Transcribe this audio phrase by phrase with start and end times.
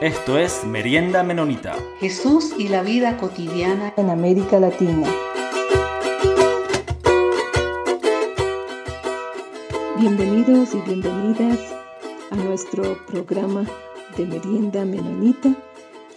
[0.00, 1.76] Esto es Merienda Menonita.
[1.98, 5.06] Jesús y la vida cotidiana en América Latina.
[9.98, 11.58] Bienvenidos y bienvenidas
[12.30, 13.66] a nuestro programa
[14.16, 15.54] de Merienda Menonita.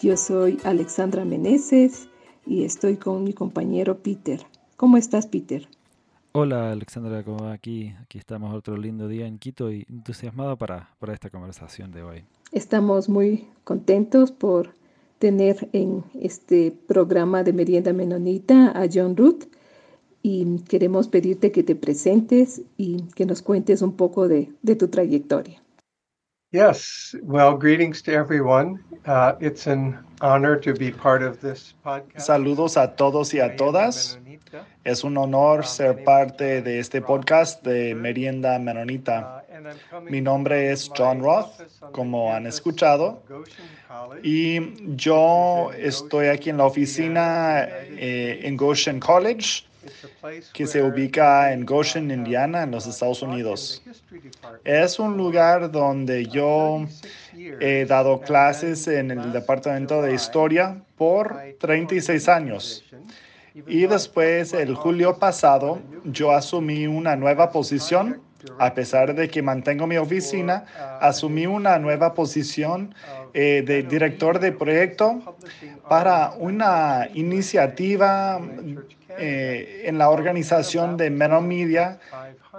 [0.01, 2.07] Yo soy Alexandra Meneses
[2.45, 4.45] y estoy con mi compañero Peter.
[4.77, 5.67] ¿Cómo estás, Peter?
[6.35, 7.45] Hola Alexandra, ¿cómo?
[7.49, 12.01] Aquí, aquí estamos otro lindo día en Quito y entusiasmado para, para esta conversación de
[12.01, 12.23] hoy.
[12.51, 14.73] Estamos muy contentos por
[15.19, 19.43] tener en este programa de Merienda Menonita a John Ruth
[20.23, 24.87] y queremos pedirte que te presentes y que nos cuentes un poco de, de tu
[24.87, 25.62] trayectoria.
[26.53, 28.77] Yes, well, greetings to everyone.
[29.07, 32.27] Uh, it's an honor to be part of this podcast.
[32.27, 34.19] Saludos a todos y a todas.
[34.85, 39.43] Es un honor ser parte de este podcast de Merienda Menonita.
[40.07, 41.59] Mi nombre es John Roth,
[41.91, 43.23] como han escuchado,
[44.21, 49.63] y yo estoy aquí en la oficina eh, en Goshen College,
[50.53, 53.83] que se ubica en Goshen, Indiana, en los Estados Unidos.
[54.63, 56.85] Es un lugar donde yo
[57.59, 62.83] he dado clases en el Departamento de Historia por 36 años.
[63.67, 68.21] Y después, el julio pasado, yo asumí una nueva posición
[68.59, 70.65] a pesar de que mantengo mi oficina,
[70.99, 72.93] asumí una nueva posición
[73.33, 75.35] eh, de director de proyecto
[75.87, 78.39] para una iniciativa
[79.17, 81.99] eh, en la organización de Media,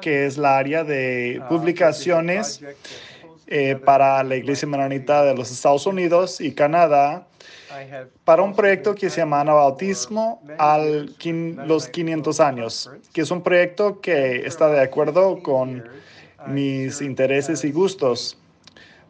[0.01, 2.61] que es la área de publicaciones
[3.47, 7.27] eh, para la Iglesia Menonita de los Estados Unidos y Canadá
[8.25, 14.01] para un proyecto que se llama Anabautismo a los 500 años, que es un proyecto
[14.01, 15.85] que está de acuerdo con
[16.47, 18.39] mis intereses y gustos.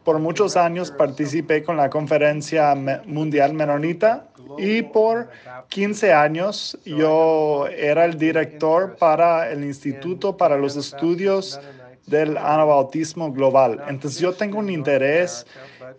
[0.05, 2.75] Por muchos años participé con la Conferencia
[3.05, 4.27] Mundial Menonita
[4.59, 5.29] y por
[5.69, 11.59] 15 años yo era el director para el Instituto para los Estudios
[12.05, 13.81] del Anabautismo Global.
[13.87, 15.47] Entonces yo tengo un interés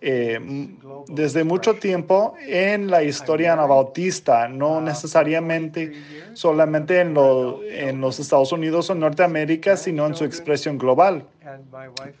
[0.01, 0.39] eh,
[1.07, 5.93] desde mucho tiempo en la historia anabautista, no necesariamente
[6.33, 7.13] solamente en,
[8.01, 11.25] los Estados Unidos o Norteamérica, sino en su expresión global.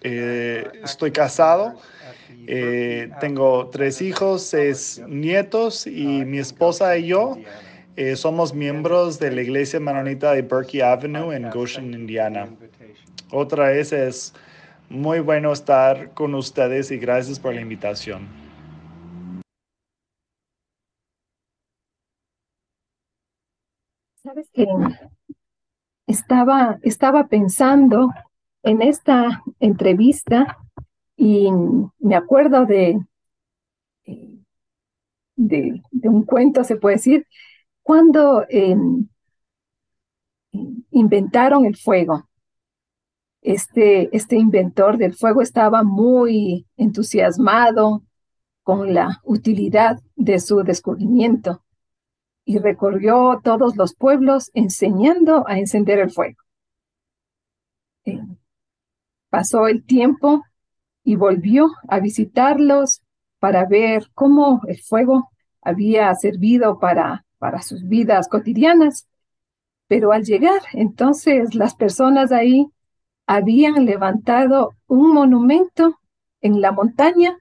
[0.01, 1.75] Eh, estoy casado,
[2.47, 7.37] eh, tengo tres hijos, seis nietos y mi esposa y yo
[8.15, 12.47] somos miembros de la iglesia menonita de Berkey Avenue en Goshen, Indiana.
[13.31, 14.33] Otra vez es
[14.89, 18.27] muy bueno estar con ustedes y gracias por la invitación.
[24.23, 24.65] Sabes que
[26.05, 28.09] estaba, estaba pensando
[28.63, 30.57] en esta entrevista
[31.15, 31.49] y
[31.99, 32.99] me acuerdo de,
[35.35, 37.27] de, un cuento, se puede decir,
[37.83, 39.07] cuando em,
[40.91, 42.26] inventaron el fuego
[43.47, 48.03] este, este inventor del fuego estaba muy entusiasmado
[48.61, 51.63] con la utilidad de su descubrimiento
[52.43, 56.41] y recorrió todos los pueblos enseñando a encender el fuego.
[58.03, 58.19] Eh,
[59.29, 60.43] pasó el tiempo
[61.05, 63.01] y volvió a visitarlos
[63.39, 65.31] para ver cómo el fuego
[65.61, 69.07] había servido para, para sus vidas cotidianas.
[69.87, 72.69] Pero al llegar, entonces las personas ahí
[73.27, 75.99] habían levantado un monumento
[76.41, 77.37] en la montaña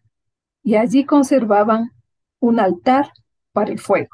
[0.62, 1.92] y allí conservaban
[2.40, 3.12] un altar
[3.52, 4.10] para el fuego.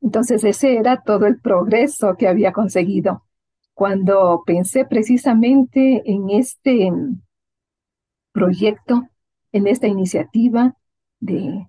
[0.00, 3.24] Entonces ese era todo el progreso que había conseguido.
[3.72, 6.90] Cuando pensé precisamente en este
[8.32, 9.08] proyecto,
[9.52, 10.76] en esta iniciativa
[11.20, 11.68] de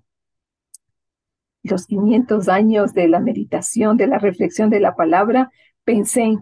[1.62, 5.52] los 500 años de la meditación, de la reflexión de la palabra,
[5.84, 6.38] pensé,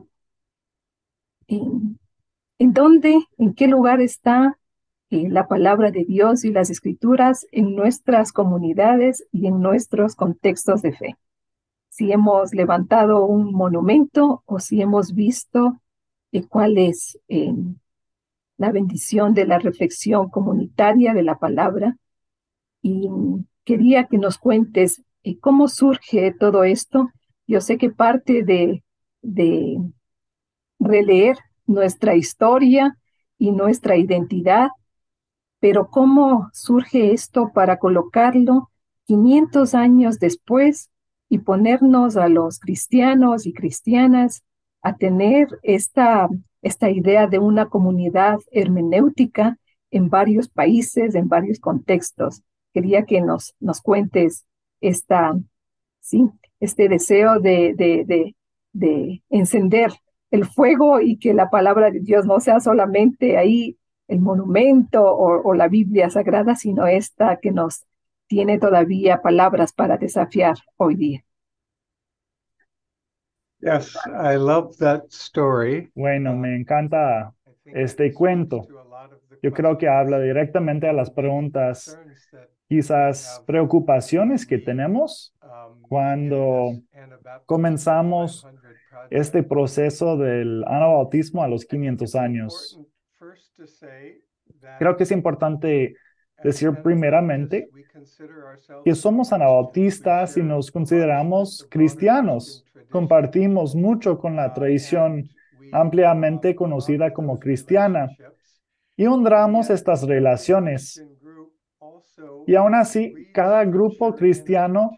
[1.48, 1.98] en,
[2.74, 4.58] dónde, en qué lugar está
[5.10, 10.82] eh, la palabra de Dios y las escrituras en nuestras comunidades y en nuestros contextos
[10.82, 11.18] de fe.
[11.90, 15.80] Si hemos levantado un monumento o si hemos visto
[16.32, 17.54] eh, cuál es eh,
[18.58, 21.98] la bendición de la reflexión comunitaria de la palabra.
[22.82, 23.10] Y
[23.64, 25.04] quería que nos cuentes
[25.42, 27.10] cómo surge todo esto.
[27.48, 28.84] Yo sé que parte de
[30.80, 32.98] releer nuestra historia
[33.38, 34.70] y nuestra identidad,
[35.60, 38.72] pero ¿cómo surge esto para colocarlo
[39.06, 40.90] 500 años después
[41.30, 44.44] y ponernos a los cristianos y cristianas
[44.82, 46.30] a tener esta,
[46.62, 49.58] esta idea de una comunidad hermenéutica
[49.92, 52.44] en varios países, en varios contextos.
[52.74, 54.46] Quería que nos, nos cuentes
[54.82, 55.38] esta,
[56.00, 56.30] sí,
[56.60, 58.36] este deseo de, de, de,
[58.74, 59.92] de encender
[60.32, 63.78] el fuego y que la palabra de Dios no sea solamente ahí
[64.08, 67.86] el monumento o, o, la Biblia sagrada, sino esta que nos
[68.28, 71.24] tiene todavía palabras para desafiar hoy día.
[73.60, 75.92] Yes, I love that story.
[75.96, 77.34] Bueno, me encanta
[77.66, 78.68] este cuento.
[79.42, 82.00] Yo creo que habla directamente a las preguntas,
[82.68, 85.34] quizás preocupaciones que tenemos
[85.88, 86.72] cuando
[87.46, 88.46] comenzamos
[89.10, 92.80] este proceso del anabautismo a los 500 años.
[94.80, 95.96] Creo que es importante
[96.44, 97.70] decir primeramente
[98.84, 102.66] que somos anabautistas y nos consideramos cristianos.
[102.90, 105.30] Compartimos mucho con la tradición
[105.72, 108.10] ampliamente conocida como cristiana
[108.96, 111.04] y honramos estas relaciones.
[112.48, 114.92] Y aún así, cada grupo cristiano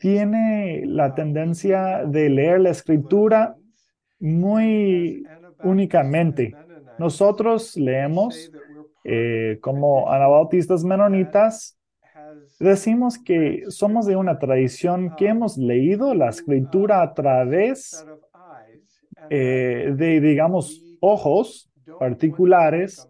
[0.00, 3.56] tiene la tendencia de leer la escritura
[4.18, 5.24] muy
[5.62, 6.54] únicamente.
[6.98, 8.50] Nosotros leemos
[9.04, 11.78] eh, como anabautistas menonitas,
[12.58, 18.04] decimos que somos de una tradición que hemos leído la escritura a través
[19.30, 23.07] eh, de, digamos, ojos particulares.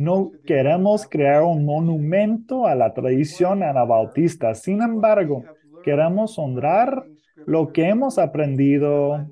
[0.00, 4.54] No queremos crear un monumento a la tradición anabautista.
[4.54, 5.44] Sin embargo,
[5.84, 7.04] queremos honrar
[7.44, 9.26] lo que hemos aprendido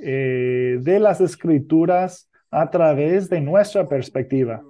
[0.00, 4.62] eh, de las escrituras a través de nuestra perspectiva.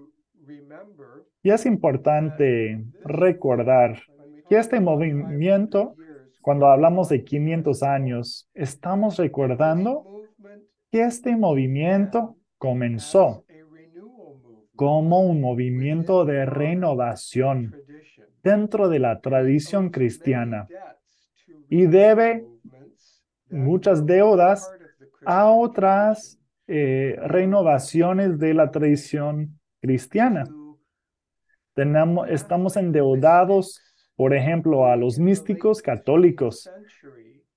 [1.43, 4.01] Y es importante recordar
[4.49, 5.97] que este movimiento,
[6.41, 10.07] cuando hablamos de 500 años, estamos recordando
[10.91, 13.45] que este movimiento comenzó
[14.77, 17.75] como un movimiento de renovación
[18.43, 20.67] dentro de la tradición cristiana
[21.69, 22.47] y debe
[23.49, 24.71] muchas deudas
[25.25, 30.45] a otras eh, renovaciones de la tradición cristiana.
[31.75, 33.81] Tenemos, estamos endeudados,
[34.17, 36.71] por ejemplo, a los místicos católicos,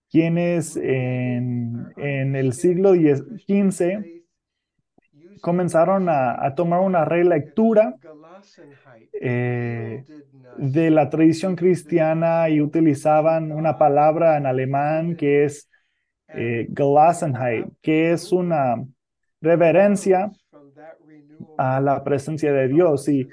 [0.10, 4.15] quienes en, en el siglo XV
[5.46, 7.94] comenzaron a, a, tomar una relectura
[9.14, 10.04] eh,
[10.58, 15.70] de la tradición cristiana y utilizaban una palabra en alemán que es
[16.30, 16.68] eh,
[17.84, 18.84] que es una
[19.40, 20.32] reverencia
[21.60, 23.08] a la presencia de Dios.
[23.08, 23.28] Y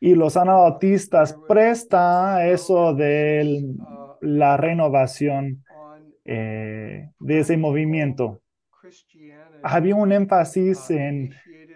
[0.00, 3.74] y los anabautistas prestan eso de
[4.20, 5.64] la renovación
[6.24, 8.40] eh, de ese movimiento.
[9.62, 11.34] Había un énfasis en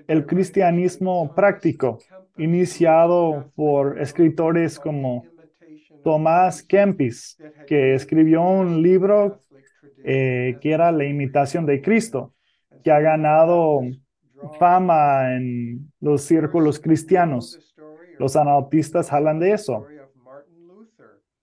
[0.08, 1.98] el cristianismo práctico,
[2.36, 5.24] iniciado por escritores como
[6.02, 9.38] Tomás Kempis, que escribió un libro
[10.04, 12.34] eh, que era La imitación de Cristo,
[12.82, 13.80] que ha ganado
[14.58, 17.74] fama en los círculos cristianos.
[18.18, 19.86] Los anabautistas hablan de eso.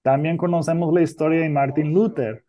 [0.01, 2.43] También conocemos la historia de Martin Luther,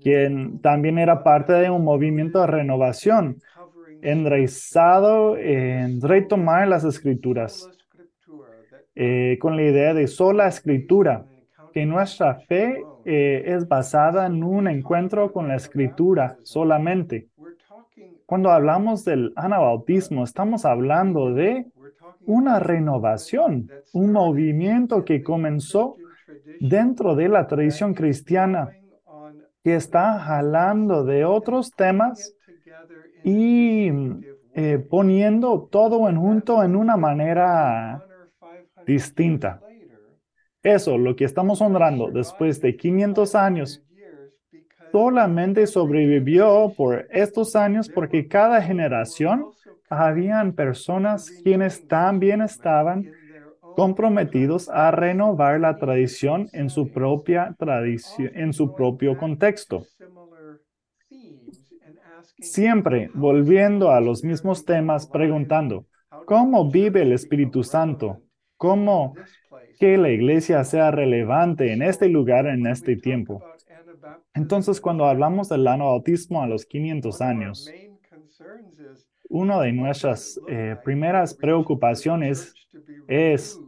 [0.00, 3.38] quien también era parte de un movimiento de renovación,
[4.04, 7.68] enraizado en retomar las escrituras,
[8.94, 11.24] eh, con la idea de sola escritura,
[11.72, 17.28] que nuestra fe eh, es basada en un encuentro con la escritura solamente.
[18.26, 21.66] Cuando hablamos del anabautismo, estamos hablando de
[22.26, 25.96] una renovación, un movimiento que comenzó
[26.60, 28.70] dentro de la tradición cristiana,
[29.62, 32.34] que está jalando de otros temas
[33.24, 33.90] y
[34.54, 38.04] eh, poniendo todo en junto en una manera
[38.86, 39.64] distinta.
[40.64, 43.84] Eso, lo que estamos honrando después de 500 años,
[44.92, 49.50] solamente sobrevivió por estos años porque cada generación
[49.88, 53.10] habían personas quienes también estaban
[53.74, 59.88] comprometidos a renovar la tradición en su propia tradición, en su propio contexto.
[62.38, 65.86] Siempre volviendo a los mismos temas, preguntando,
[66.26, 68.22] ¿cómo vive el Espíritu Santo?
[68.56, 69.14] ¿Cómo
[69.78, 73.42] que la iglesia sea relevante en este lugar, en este tiempo?
[74.34, 77.70] Entonces, cuando hablamos del anabautismo a los 500 años,
[79.28, 82.54] una de nuestras eh, primeras preocupaciones
[83.06, 83.60] es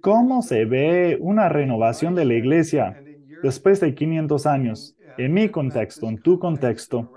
[0.00, 3.02] cómo se ve una renovación de la iglesia
[3.42, 7.12] después de 500 años, en mi contexto, en tu contexto,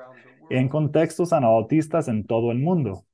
[0.49, 3.05] en contextos anabautistas en todo el mundo.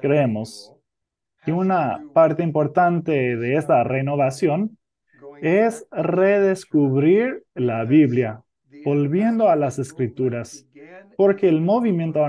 [0.00, 0.74] Creemos
[1.44, 4.76] que una parte importante de esta renovación
[5.40, 8.42] es redescubrir la Biblia,
[8.84, 10.66] volviendo a las escrituras,
[11.16, 12.24] porque el movimiento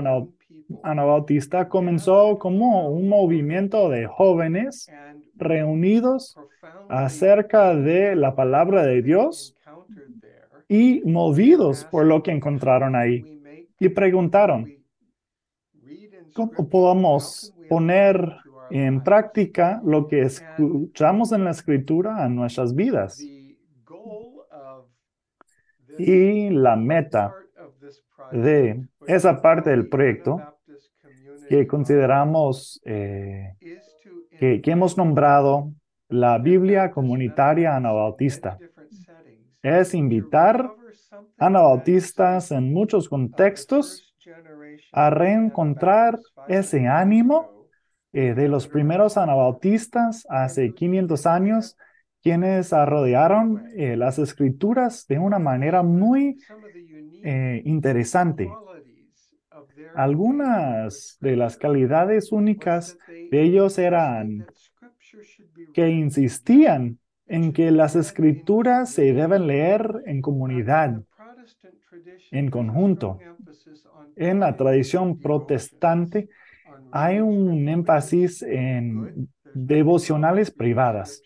[0.82, 4.90] anabautista comenzó como un movimiento de jóvenes
[5.34, 6.36] reunidos
[6.88, 9.55] acerca de la palabra de Dios
[10.68, 13.42] y movidos por lo que encontraron ahí.
[13.78, 14.72] Y preguntaron,
[16.34, 18.36] ¿cómo podemos poner
[18.70, 23.20] en práctica lo que escuchamos en la escritura a nuestras vidas?
[25.98, 27.34] Y la meta
[28.32, 30.40] de esa parte del proyecto
[31.48, 33.54] que consideramos eh,
[34.38, 35.72] que, que, hemos nombrado
[36.08, 38.58] la Biblia comunitaria anabautista
[39.66, 40.70] es invitar
[41.38, 44.14] anabautistas en muchos contextos
[44.92, 46.18] a reencontrar
[46.48, 47.66] ese ánimo
[48.12, 51.76] eh, de los primeros anabautistas hace 500 años,
[52.22, 56.38] quienes rodearon eh, las escrituras de una manera muy
[57.24, 58.48] eh, interesante.
[59.94, 64.46] Algunas de las calidades únicas de ellos eran
[65.72, 71.02] que insistían en que las escrituras se deben leer en comunidad,
[72.30, 73.18] en conjunto.
[74.16, 76.28] En la tradición protestante
[76.92, 81.22] hay un énfasis en devocionales privadas.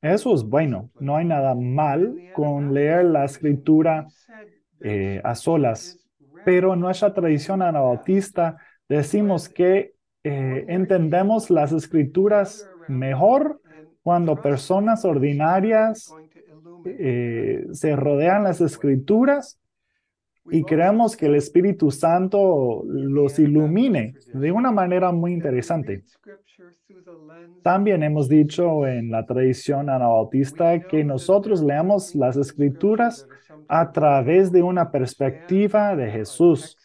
[0.00, 4.06] Eso es bueno, no hay nada mal con leer la escritura
[4.80, 5.98] eh, a solas,
[6.44, 8.58] pero en nuestra tradición anabautista
[8.88, 9.94] decimos que
[10.24, 13.61] eh, entendemos las escrituras mejor
[14.02, 16.12] cuando personas ordinarias
[16.84, 19.60] eh, se rodean las escrituras
[20.50, 26.02] y creemos que el Espíritu Santo los ilumine de una manera muy interesante.
[27.62, 33.28] También hemos dicho en la tradición anabautista que nosotros leamos las escrituras
[33.68, 36.76] a través de una perspectiva de Jesús.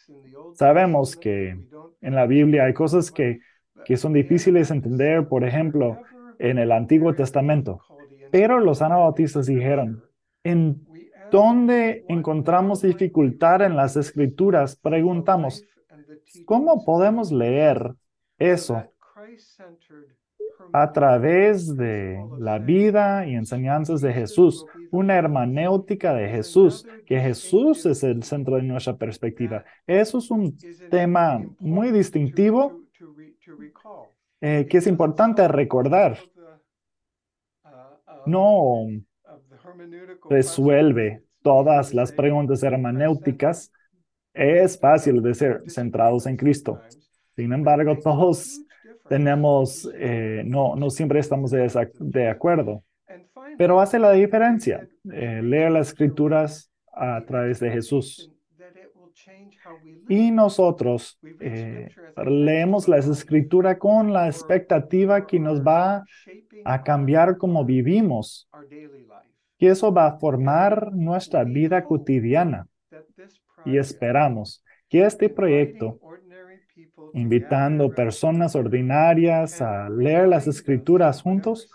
[0.53, 1.57] Sabemos que
[2.01, 3.39] en la Biblia hay cosas que,
[3.85, 5.99] que son difíciles de entender, por ejemplo,
[6.39, 7.81] en el Antiguo Testamento.
[8.31, 10.03] Pero los anabautistas dijeron,
[10.43, 10.85] ¿en
[11.31, 14.75] dónde encontramos dificultad en las escrituras?
[14.75, 15.63] Preguntamos,
[16.45, 17.93] ¿cómo podemos leer
[18.37, 18.83] eso
[20.73, 27.85] a través de la vida y enseñanzas de Jesús, una hermenéutica de Jesús, que Jesús
[27.85, 29.63] es el centro de nuestra perspectiva.
[29.85, 30.57] Eso es un
[30.89, 32.81] tema muy distintivo
[34.41, 36.17] eh, que es importante recordar.
[38.25, 38.87] No
[40.29, 43.71] resuelve todas las preguntas hermenéuticas.
[44.33, 46.79] Es fácil de ser centrados en Cristo.
[47.35, 48.59] Sin embargo, todos
[49.07, 52.83] tenemos, eh, no, no siempre estamos de, acuerdo,
[53.57, 58.31] pero hace la diferencia eh, leer las escrituras a través de Jesús.
[60.09, 61.89] Y nosotros eh,
[62.25, 66.05] leemos las escrituras con la expectativa que nos va
[66.65, 68.49] a cambiar como vivimos,
[69.57, 72.67] que eso va a formar nuestra vida cotidiana.
[73.65, 75.99] Y esperamos que este proyecto,
[77.13, 81.69] invitando personas ordinarias a leer las escrituras juntos,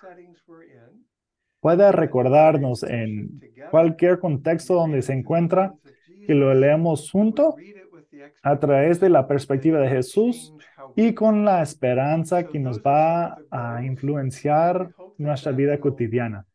[1.60, 5.74] pueda recordarnos en cualquier contexto donde se encuentra
[6.26, 7.56] que lo leemos junto
[8.42, 10.54] a través de la perspectiva de Jesús
[10.96, 16.46] y con la esperanza que nos va a influenciar nuestra vida cotidiana.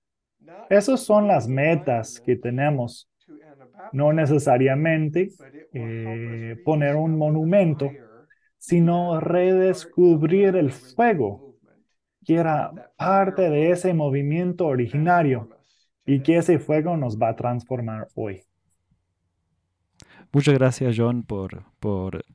[0.69, 3.09] Esas son las metas que tenemos.
[3.93, 5.29] No necesariamente
[5.73, 7.91] eh, poner un monumento,
[8.57, 11.47] sino redescubrir el fuego
[12.25, 15.49] que era parte de ese movimiento originario
[16.05, 18.43] y que ese fuego nos va a transformar hoy.
[20.33, 22.25] Muchas gracias, John, por, por,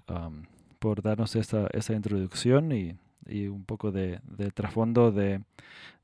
[0.78, 2.96] por darnos esa, esa introducción y,
[3.26, 4.20] y, un poco de,
[4.54, 5.42] trasfondo de,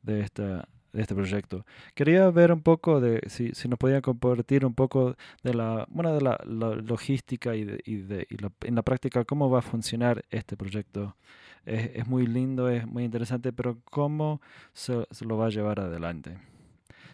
[0.03, 1.65] de, esta, de este proyecto.
[1.95, 6.15] Quería ver un poco de si, si nos podían compartir un poco de la, bueno,
[6.15, 11.17] de la, logística y, y, y en la práctica cómo va a funcionar este proyecto.
[11.65, 14.41] Es, es muy lindo, es muy interesante, pero cómo
[14.75, 16.39] se, se, lo va a llevar adelante.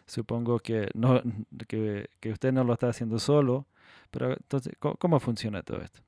[0.06, 1.22] Supongo que, no,
[1.68, 3.66] que, que usted no lo está haciendo solo,
[4.10, 6.00] pero entonces, ¿cómo, cómo funciona todo esto?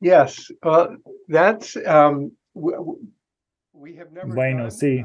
[0.00, 0.96] Yes, well,
[1.28, 2.30] that's, um,
[4.26, 5.04] bueno, sí.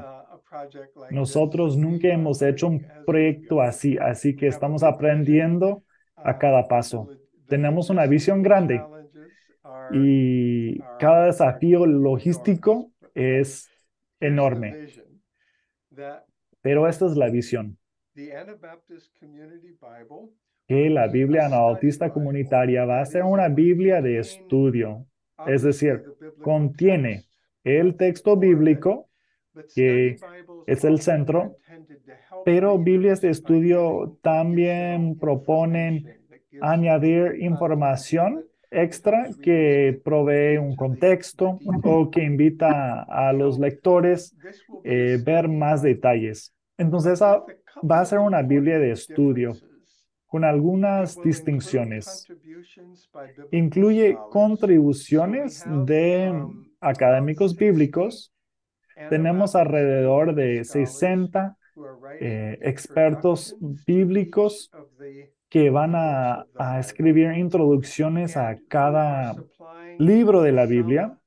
[1.12, 5.84] Nosotros nunca hemos hecho un proyecto así, así que estamos aprendiendo
[6.16, 7.10] a cada paso.
[7.48, 8.82] Tenemos una visión grande.
[9.94, 13.70] y cada desafío logístico es
[14.20, 14.88] enorme.
[16.62, 17.78] Pero esta es la visión,
[20.68, 25.06] que la Biblia Anabautista Comunitaria va a ser una Biblia de estudio,
[25.46, 26.04] es decir,
[26.42, 27.26] contiene
[27.64, 29.10] el texto bíblico,
[29.74, 30.18] que
[30.66, 31.58] es el centro,
[32.44, 36.22] pero Biblias de estudio también proponen
[36.62, 45.18] añadir información extra que provee un contexto o que invita a los lectores a eh,
[45.24, 46.54] ver más detalles.
[46.78, 49.54] Entonces, va a ser una Biblia de estudio
[50.36, 52.28] con algunas distinciones.
[53.52, 56.46] Incluye contribuciones de
[56.82, 58.34] académicos bíblicos.
[59.10, 61.58] Tenemos alrededor de 60
[62.20, 63.56] eh, expertos
[63.88, 64.70] bíblicos
[65.48, 66.46] que van a,
[66.82, 69.38] escribir introducciones a cada
[70.00, 71.18] libro de la Biblia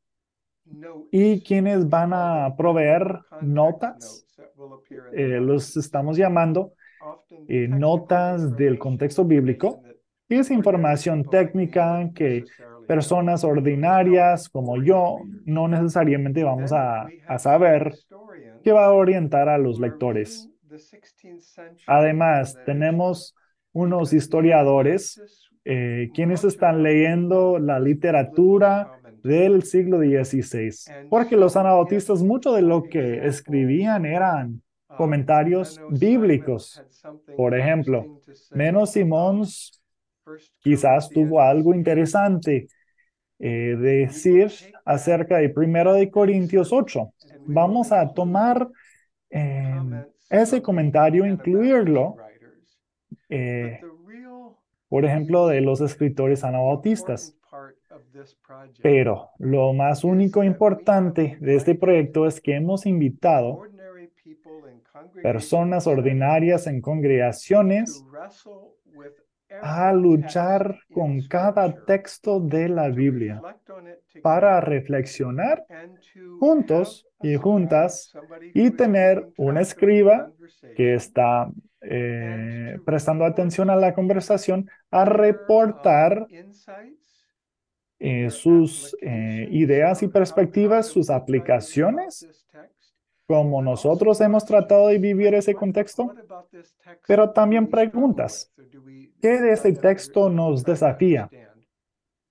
[1.10, 4.26] y quienes van a proveer notas,
[5.14, 6.74] eh, los estamos llamando
[7.48, 9.82] eh, notas del contexto bíblico,
[10.28, 12.44] y es información técnica que
[12.86, 17.94] personas ordinarias como yo no necesariamente vamos a, a saber
[18.62, 20.50] que va a orientar a los lectores.
[21.86, 23.34] Además, tenemos
[23.72, 25.20] unos historiadores
[25.64, 28.90] eh, quienes están leyendo la literatura
[29.22, 34.62] del siglo XVI, porque los anabautistas, mucho de lo que escribían eran
[34.96, 36.82] comentarios bíblicos.
[37.36, 39.80] Por ejemplo, Menos Simons
[40.60, 42.68] quizás tuvo algo interesante
[43.38, 44.52] eh, decir
[44.84, 47.12] acerca de Primero de Corintios 8.
[47.46, 48.68] Vamos a tomar
[49.30, 52.16] em, ese comentario, incluirlo
[53.28, 53.80] eh,
[54.88, 57.36] por ejemplo, de los escritores anabautistas.
[58.82, 63.62] Pero lo más único importante de este proyecto es que hemos invitado
[65.22, 68.04] personas ordinarias en congregaciones
[69.62, 73.40] a luchar con cada texto de la Biblia
[74.22, 75.64] para reflexionar
[76.38, 78.12] juntos y juntas
[78.54, 80.30] y tener un escriba
[80.76, 81.50] que está
[81.80, 86.26] eh, prestando atención a la conversación, a reportar
[88.00, 92.28] eh, sus eh, ideas y perspectivas, sus aplicaciones,
[93.28, 96.14] como nosotros hemos tratado de vivir ese contexto,
[97.06, 98.50] pero también preguntas.
[99.20, 101.28] ¿Qué de ese texto nos desafía?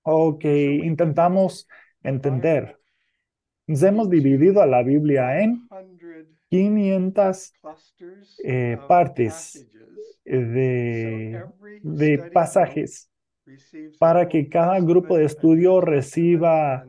[0.02, 1.68] O que intentamos
[2.02, 2.80] entender.
[3.68, 5.68] Nos hemos dividido a la Biblia en
[6.50, 7.52] 500
[8.42, 9.68] eh, partes
[10.24, 11.44] de,
[11.84, 13.08] de pasajes
[14.00, 16.87] para que cada grupo de estudio reciba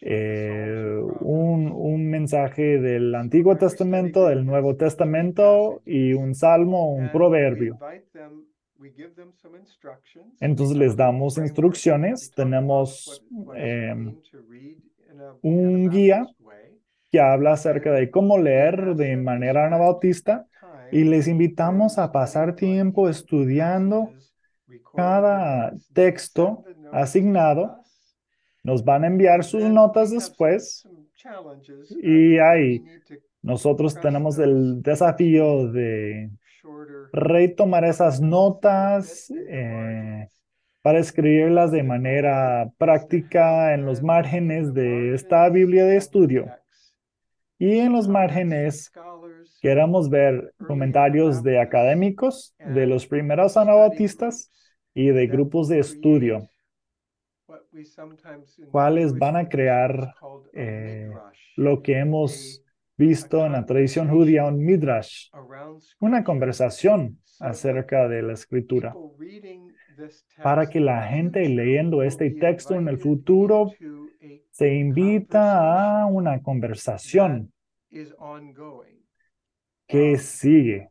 [0.00, 7.78] eh, un, un, mensaje del Antiguo Testamento, del Nuevo Testamento y un salmo, un proverbio.
[10.40, 13.24] Entonces les damos instrucciones, tenemos
[13.54, 14.14] em,
[15.42, 16.26] un guía
[17.10, 20.46] que habla acerca de cómo leer de manera anabautista
[20.92, 24.12] y les invitamos a pasar tiempo estudiando
[24.94, 27.80] cada texto asignado.
[28.66, 30.88] Nos van a enviar sus notas después
[32.02, 32.82] y ahí
[33.40, 36.32] nosotros tenemos el desafío de
[37.12, 40.26] retomar esas notas eh,
[40.82, 46.46] para escribirlas de manera práctica en los márgenes de esta Biblia de estudio.
[47.60, 48.90] Y en los márgenes
[49.62, 54.50] queremos ver comentarios de académicos, de los primeros anabautistas
[54.92, 56.48] y de grupos de estudio,
[58.70, 60.14] cuáles van a crear
[60.52, 61.10] eh,
[61.56, 62.62] lo que hemos
[62.96, 65.28] visto en la tradición judía, un midrash,
[66.00, 68.94] una conversación acerca de la escritura,
[70.42, 73.72] para que la gente leyendo este texto en el futuro
[74.50, 77.52] se invita a una conversación
[79.86, 80.90] que sigue.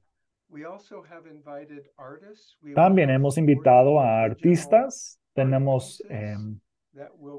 [2.73, 5.19] También hemos invitado a artistas.
[5.33, 6.01] Tenemos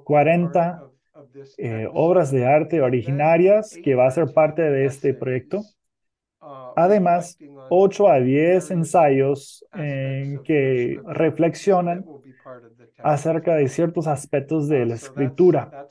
[0.04, 0.90] 40
[1.56, 5.60] eh, obras de arte originarias que va a ser parte de este proyecto.
[6.40, 7.38] Uh, Además,
[7.70, 12.04] 8 a 10 ensayos en que reflexionan
[12.98, 15.86] acerca de ciertos aspectos de la uh, escritura.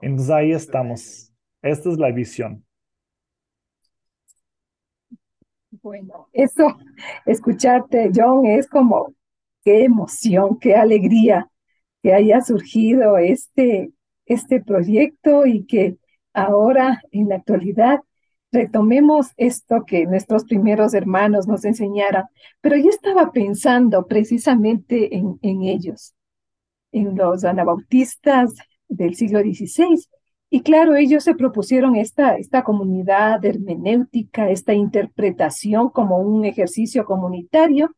[0.00, 1.32] Entonces ahí estamos.
[1.60, 2.64] Esta es la visión.
[5.82, 6.76] Bueno, eso,
[7.26, 9.12] escucharte, John, es como
[9.64, 11.50] qué emoción, qué alegría
[12.06, 13.90] que haya surgido este,
[14.26, 15.96] este proyecto y que
[16.32, 17.98] ahora en la actualidad
[18.52, 22.22] retomemos esto que nuestros primeros hermanos nos enseñaron.
[22.60, 26.14] Pero yo estaba pensando precisamente en, ellos,
[26.92, 28.54] en los anabautistas
[28.86, 30.06] del siglo XVI.
[30.48, 37.96] Y claro, ellos se propusieron esta, esta comunidad hermenéutica, esta interpretación como un ejercicio comunitario,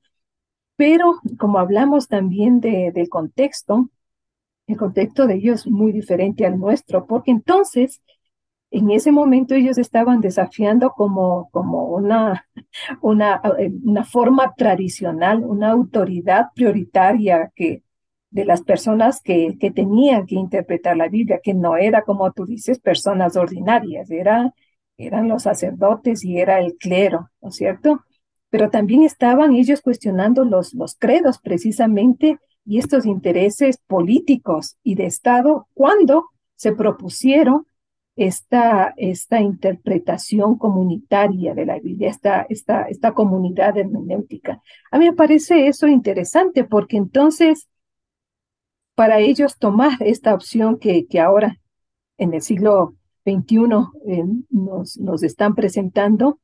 [0.76, 3.90] pero como hablamos también de, del contexto,
[4.68, 8.02] el contexto de ellos es muy diferente al nuestro, porque entonces
[8.70, 12.46] en ese momento ellos estaban desafiando como, como una,
[13.00, 17.82] una, eh, una forma tradicional, una autoridad prioritaria que,
[18.30, 22.44] de las personas que, que tenían que interpretar la Biblia, que no era, como tú
[22.44, 24.52] dices, personas ordinarias, era,
[24.98, 28.04] eran los sacerdotes y era el clero, ¿no es cierto?
[28.50, 35.06] Pero también estaban ellos cuestionando los, los credos precisamente y estos intereses políticos y de
[35.06, 37.66] Estado cuando se propusieron
[38.14, 44.60] esta, esta interpretación comunitaria de la Biblia, esta, esta, esta comunidad hermenéutica.
[44.90, 47.68] A mí me parece eso interesante porque entonces
[48.94, 51.58] para ellos tomar esta opción que, que ahora
[52.18, 53.60] en el siglo XXI
[54.08, 56.38] eh, nos, nos están presentando,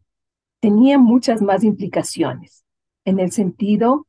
[0.59, 2.65] tenía muchas más implicaciones
[3.05, 4.07] en el sentido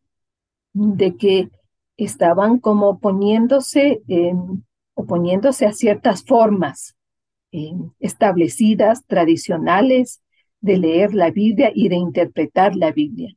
[0.71, 1.49] de que
[1.97, 4.01] estaban como oponiéndose,
[4.93, 6.95] oponiéndose a ciertas formas
[7.51, 10.21] eh, establecidas, tradicionales,
[10.61, 13.35] de leer la Biblia y de interpretar la Biblia.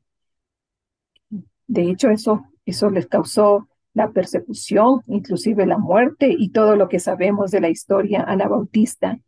[1.67, 7.01] De hecho, eso, eso les causó la persecución, inclusive la muerte y todo lo que
[7.01, 9.19] sabemos de la historia anabautista.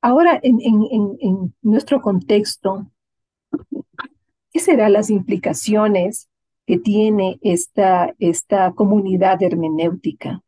[0.00, 2.90] Ahora, en, en, en nuestro contexto,
[4.52, 6.28] ¿qué serán las implicaciones
[6.66, 10.42] que tiene esta, esta comunidad hermenéutica?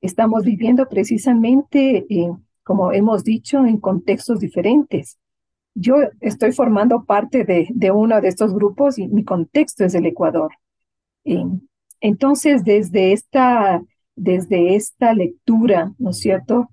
[0.00, 5.18] Estamos viviendo precisamente en como hemos dicho, en contextos diferentes.
[5.74, 10.06] Yo estoy formando parte de, de uno de estos grupos y mi contexto es el
[10.06, 10.52] Ecuador.
[12.00, 13.82] entonces, desde esta,
[14.14, 16.70] desde esta lectura, ¿no es cierto?,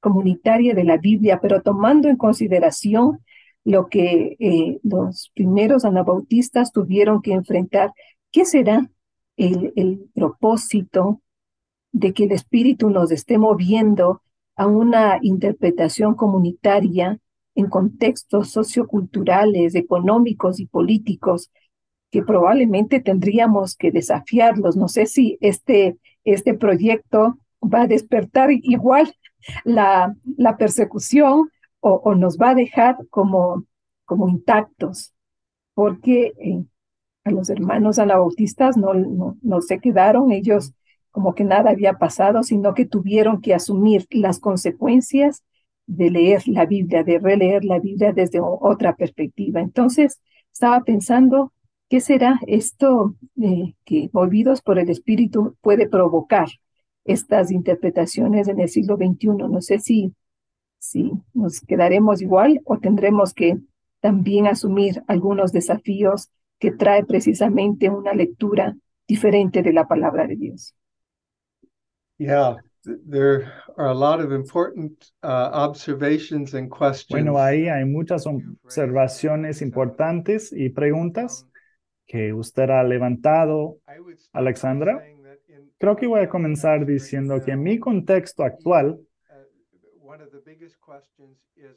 [0.00, 3.20] comunitaria de la Biblia, pero tomando en consideración
[3.64, 7.92] lo que eh, los primeros anabautistas tuvieron que enfrentar,
[8.30, 8.90] ¿qué será
[9.36, 11.22] el, el propósito
[11.92, 14.22] de que el espíritu nos esté moviendo
[14.56, 17.18] a una interpretación comunitaria
[17.54, 21.50] en contextos socioculturales, económicos y políticos
[22.10, 24.76] que probablemente tendríamos que desafiarlos.
[24.76, 29.14] No sé si este, este proyecto va a despertar igual
[29.64, 31.50] la, la persecución
[31.82, 33.64] o, nos va a dejar como,
[34.04, 35.12] como intactos,
[35.74, 36.64] porque eh,
[37.24, 40.72] a los hermanos anabautistas no, no, no se quedaron, ellos
[41.10, 45.42] como que nada había pasado, sino que tuvieron que asumir las consecuencias
[45.86, 49.60] de leer la Biblia, de releer la Biblia desde otra perspectiva.
[49.60, 50.20] Entonces,
[50.52, 51.52] estaba pensando,
[51.88, 56.48] ¿qué será esto eh, que movidos por el Espíritu puede provocar
[57.04, 59.26] estas interpretaciones en el siglo XXI?
[59.50, 60.14] No sé si,
[60.92, 63.58] si nos quedaremos igual o tendremos que
[64.00, 68.76] también asumir algunos desafíos que trae precisamente una lectura
[69.08, 70.74] diferente de la palabra de Dios.
[72.18, 77.10] Yeah, there are a lot of important uh, observations and questions.
[77.10, 81.46] Bueno, ahí hay muchas observaciones importantes y preguntas
[82.06, 83.78] que usted ha levantado,
[84.32, 85.02] Alexandra.
[85.78, 89.00] Creo que voy a comenzar diciendo que en mi contexto actual,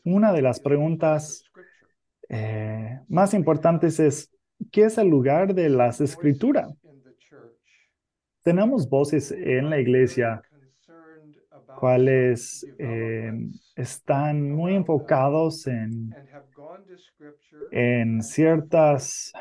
[0.03, 1.43] una de las preguntas
[2.29, 4.31] eh, más importantes es,
[4.71, 6.71] ¿qué es el lugar de las escrituras?
[8.45, 10.39] tenemos voces en la iglesia
[11.79, 13.33] cuales eh,
[13.75, 16.15] están muy enfocados en,
[17.71, 19.33] en ciertas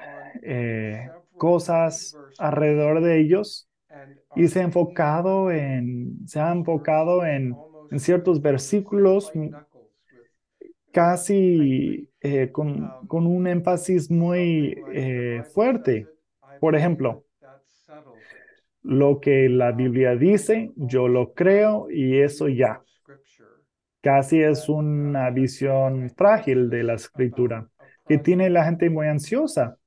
[0.43, 3.69] eh, cosas alrededor de ellos
[4.35, 7.55] y se, enfocado en, se ha enfocado en,
[7.91, 9.33] en ciertos versículos
[10.93, 14.77] casi eh, con, con, un énfasis muy
[15.53, 16.07] fuerte.
[16.61, 17.25] Por ejemplo,
[18.83, 22.83] lo que la Biblia dice, yo lo creo y eso ya.
[24.03, 27.67] Casi es una visión frágil de la escritura
[28.07, 29.79] que tiene la gente muy ansiosa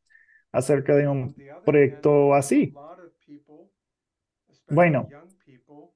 [0.51, 2.73] acerca de un proyecto así.
[4.69, 5.07] Bueno,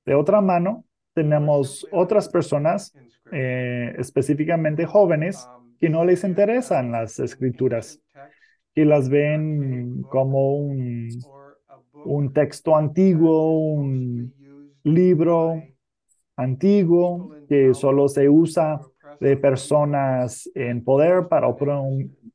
[0.05, 2.93] de otra mano, tenemos otras personas,
[3.31, 5.47] eh, específicamente jóvenes,
[5.79, 7.99] que no les interesan las escrituras,
[8.73, 11.09] que las ven como un
[12.05, 14.33] un texto antiguo, un
[14.83, 15.61] libro
[16.35, 18.79] antiguo que solo se usa
[19.19, 21.47] de personas en poder para,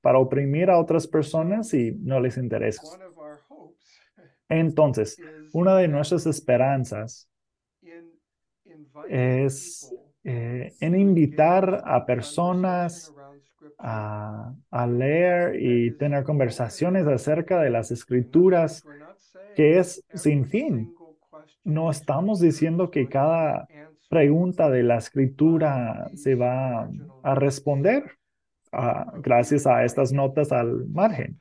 [0.01, 2.83] para oprimir a otras personas y no les interesa.
[4.49, 5.19] Entonces,
[5.53, 7.29] una de nuestras esperanzas
[9.09, 13.13] es eh, en invitar a personas
[13.79, 18.85] a, a, leer y tener conversaciones acerca de las escrituras,
[19.55, 20.95] que es sin fin.
[21.63, 23.69] No estamos diciendo que cada
[24.09, 26.89] pregunta de la escritura se va
[27.23, 28.05] a responder
[29.23, 31.39] gracias a estas notas al margen,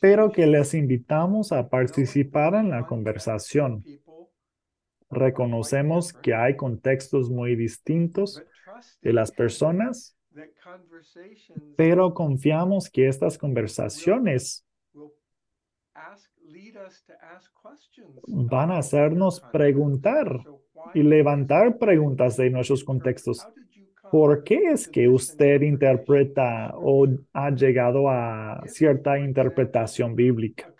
[0.00, 3.84] pero que les invitamos a participar en la conversación.
[5.12, 8.42] Reconocemos que hay contextos muy distintos
[9.02, 10.16] de las personas,
[11.76, 14.66] pero confiamos que estas conversaciones
[18.26, 20.40] van a hacernos preguntar
[20.94, 23.46] y levantar preguntas de nuestros contextos.
[24.10, 30.72] ¿Por qué es que usted interpreta o ha llegado a cierta interpretación bíblica?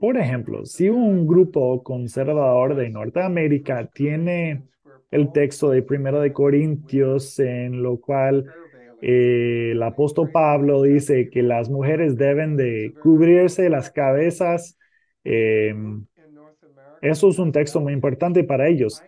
[0.00, 4.62] Por ejemplo, si un grupo conservador de Norteamérica tiene
[5.10, 8.46] el texto de Primero de Corintios en lo cual
[9.02, 14.78] eh, el apóstol Pablo dice que las mujeres deben de cubrirse las cabezas,
[15.24, 15.74] eh,
[17.02, 19.02] eso es un texto muy importante para ellos.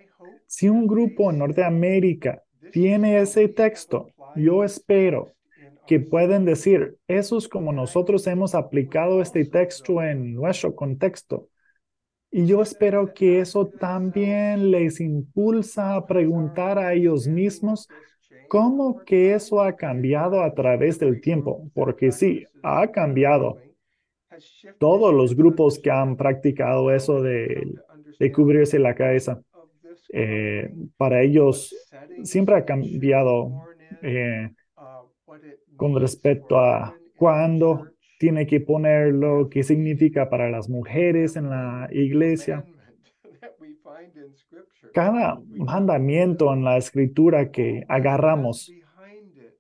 [0.47, 5.33] Si un grupo en Norteamérica tiene ese texto, yo espero
[5.87, 11.49] que pueden decir, eso es como nosotros hemos aplicado este texto en nuestro contexto.
[12.31, 17.89] Y yo espero que eso también les impulsa a preguntar a ellos mismos
[18.49, 23.59] cómo que eso ha cambiado a través del tiempo, porque sí, ha cambiado.
[24.79, 27.75] Todos los grupos que han practicado eso de,
[28.35, 29.43] cubrirse la cabeza,
[30.11, 31.75] eh, para ellos
[32.23, 33.67] siempre ha cambiado
[34.01, 34.51] eh,
[35.83, 42.65] con respecto a cuándo tiene que ponerlo, qué significa para las mujeres en la iglesia.
[44.95, 48.73] Cada mandamiento en la escritura que agarramos,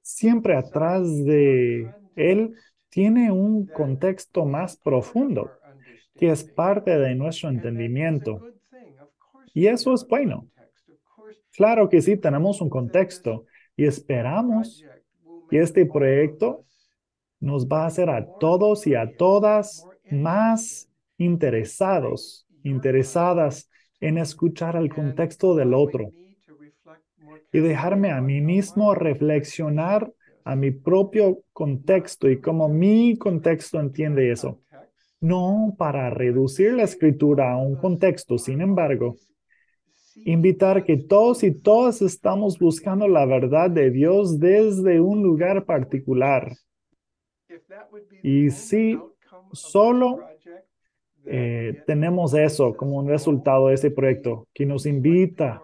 [0.00, 2.54] siempre atrás de él
[2.88, 5.50] tiene un contexto más profundo,
[6.14, 8.46] que es parte de nuestro entendimiento.
[9.54, 10.46] Y eso es bueno.
[11.50, 13.44] Claro que sí, tenemos un contexto
[13.76, 14.84] y esperamos
[15.52, 16.64] que este proyecto
[17.38, 20.88] nos va a hacer a todos y a todas más
[21.18, 23.68] interesados, interesadas
[24.00, 26.08] en escuchar el contexto del otro
[27.52, 30.10] y dejarme a mí mismo reflexionar
[30.42, 34.58] a mi propio contexto y cómo mi contexto entiende eso.
[35.20, 39.16] No para reducir la escritura a un contexto, sin embargo,
[40.16, 46.52] invitar que todos y todas estamos buscando la verdad de Dios desde un lugar particular.
[48.22, 48.98] Y si
[49.52, 50.20] solo
[51.24, 55.62] eh, tenemos eso como un resultado de ese proyecto, que nos invita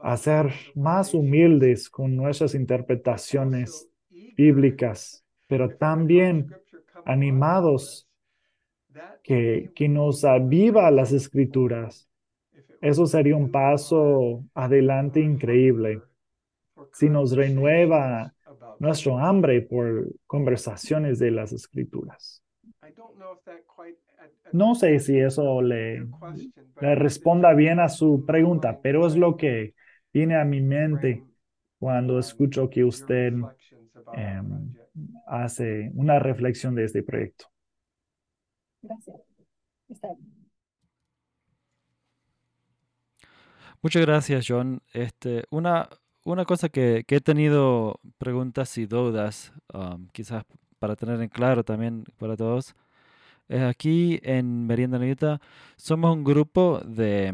[0.00, 3.88] a ser más humildes con nuestras interpretaciones
[4.36, 6.54] bíblicas, pero también
[7.04, 8.08] animados
[9.22, 12.07] que, que nos aviva las escrituras.
[12.80, 16.02] Eso sería un paso adelante increíble.
[16.92, 18.32] Si nos renueva
[18.78, 22.42] nuestro hambre por conversaciones de las escrituras.
[24.52, 26.06] No sé si eso le,
[26.80, 29.74] le responda bien a su pregunta, pero es lo que
[30.12, 31.24] viene a mi mente
[31.78, 33.34] cuando escucho que usted
[34.14, 34.74] em,
[35.26, 37.46] hace una reflexión de este proyecto.
[38.82, 39.16] Gracias.
[43.82, 44.82] Muchas gracias, John.
[44.92, 45.88] Este, una,
[46.24, 50.44] una cosa que, he tenido preguntas y dudas, um, quizás
[50.78, 52.74] para tener en claro también para todos,
[53.48, 55.40] es aquí en Merienda Nita
[55.76, 57.32] somos un grupo de,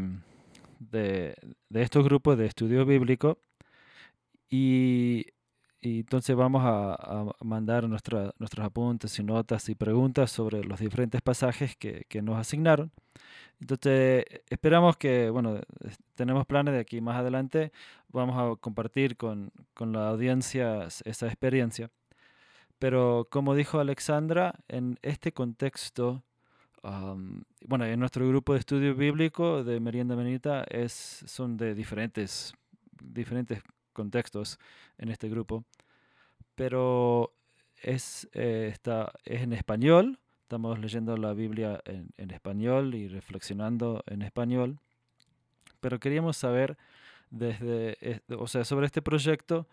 [0.79, 1.35] de,
[1.73, 3.39] estos grupos de estudio bíblico
[4.49, 5.25] y,
[5.81, 12.05] entonces vamos a, mandar nuestros apuntes y notas y preguntas sobre los diferentes pasajes que,
[12.21, 12.91] nos asignaron.
[13.61, 15.59] Entonces esperamos que, bueno,
[16.15, 17.71] tenemos planes de aquí más adelante,
[18.09, 21.89] vamos a compartir con, con la audiencia esa experiencia.
[22.79, 26.23] Pero como dijo Alexandra, en este contexto
[27.67, 32.53] bueno, en nuestro grupo de estudio bíblico de Merienda Menita es, son de diferentes,
[33.01, 34.59] diferentes contextos
[34.97, 35.65] en este grupo,
[36.53, 37.33] pero
[37.81, 44.03] es, eh, está, es en español, estamos leyendo la Biblia en, en español y reflexionando
[44.05, 44.77] en español,
[45.79, 46.77] pero queríamos saber
[47.31, 49.67] desde, eh, o sea, sobre este proyecto.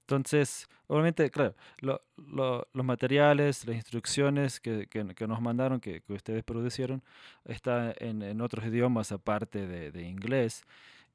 [0.00, 7.02] Entonces, obviamente, claro, los materiales, las instrucciones que, que, nos mandaron, que, que, ustedes producieron,
[7.44, 10.64] están en, en otros idiomas aparte de, de inglés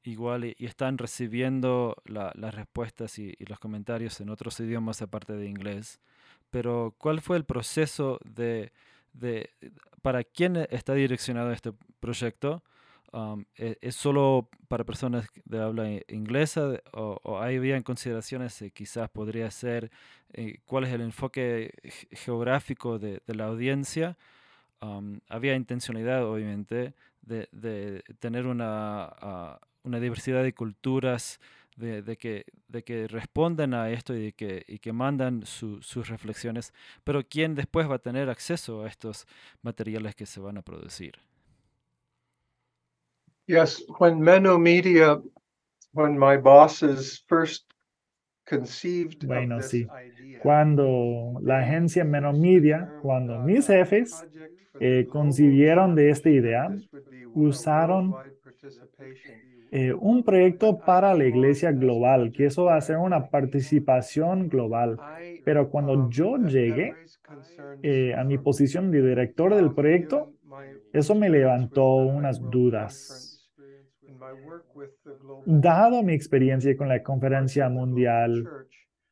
[0.04, 6.00] igual y, están recibiendo las respuestas y, los comentarios en otros idiomas aparte de inglés.
[6.50, 8.72] Pero ¿cuál fue el proceso de,
[9.12, 9.50] de
[10.02, 12.62] para quién está direccionado este proyecto?
[13.12, 19.10] Um, ¿e, ¿Es solo para personas de habla inglesa o, hay bien consideraciones de quizás
[19.10, 19.90] podría ser
[20.32, 21.72] eh, cuál es el enfoque
[22.12, 24.16] geográfico de, la audiencia?
[24.80, 31.40] Um, había intencionalidad, obviamente, de, de tener una, ah, una diversidad de culturas,
[31.80, 36.72] de, que, de que respondan a esto y que, y que mandan sus reflexiones,
[37.04, 39.26] pero ¿quién después va a tener acceso a estos
[39.62, 41.14] materiales que se van a producir?
[43.46, 45.20] Yes, when Menno Media,
[45.92, 47.64] when my bosses first
[48.46, 49.90] conceived bueno, sí.
[50.38, 54.26] Cuando la agencia Menno Media, cuando mis jefes
[54.78, 56.70] eh, concibieron de esta idea,
[57.34, 58.16] usaron
[59.72, 64.98] eh, un proyecto para la iglesia global, que eso va a ser una participación global.
[65.44, 66.94] Pero cuando yo llegué
[67.82, 70.32] eh, a mi posición de director del proyecto,
[70.92, 73.48] eso me levantó unas dudas.
[75.46, 78.48] Dado mi experiencia con la conferencia mundial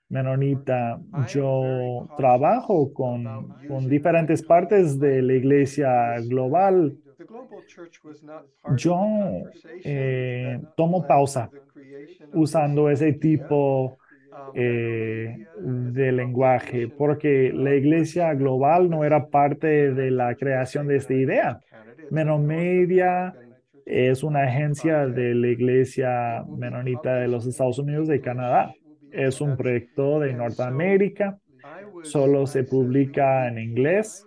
[0.08, 3.24] menonita, yo trabajo con,
[3.68, 6.96] con diferentes partes de la iglesia global
[8.76, 9.00] yo
[9.84, 11.50] eh, tomo pausa
[12.32, 13.98] usando ese tipo
[14.32, 20.96] um, eh, de lenguaje porque la iglesia global no era parte de la creación de
[20.96, 21.60] esta idea.
[22.10, 23.34] Menomedia
[23.84, 28.72] es una agencia de la iglesia menonita de los Estados Unidos de Canadá.
[29.10, 31.38] Es un proyecto de Norteamérica.
[32.02, 34.26] Solo se publica en inglés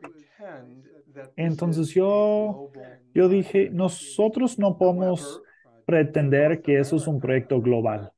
[1.36, 2.72] entonces yo,
[3.14, 5.42] yo dije, nosotros no podemos
[5.86, 8.12] pretender que eso es un proyecto global.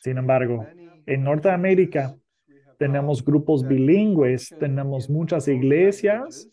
[0.00, 0.66] Sin embargo,
[1.06, 2.16] en Norteamérica
[2.78, 6.50] tenemos grupos bilingües, tenemos muchas iglesias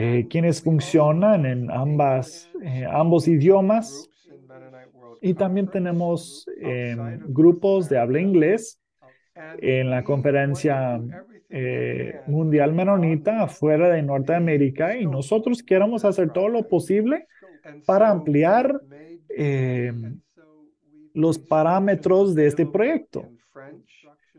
[0.00, 4.08] eh, quienes funcionan en ambas, eh, ambos idiomas.
[5.20, 8.80] y también tenemos em, grupos de habla inglés
[9.58, 11.00] en la conferencia
[11.50, 17.26] eh, mundial menonita fuera de Norteamérica y nosotros queremos hacer todo lo posible
[17.86, 18.80] para ampliar
[19.28, 19.92] eh,
[21.14, 23.28] los parámetros de este proyecto.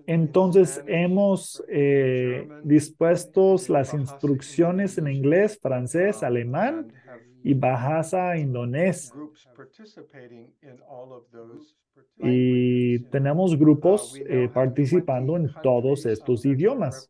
[0.05, 6.91] Entonces hemos eh, dispuesto las instrucciones en inglés, francés, alemán
[7.43, 9.13] y Bahasa indonés.
[12.17, 17.09] Y tenemos grupos eh, participando en todos estos idiomas.